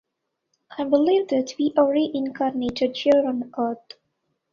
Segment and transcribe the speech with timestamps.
[0.79, 3.93] I believe that we are reincarnated here on earth